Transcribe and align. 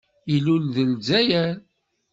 Ilul 0.35 0.63
deg 0.75 0.87
Lezzayer. 0.91 1.55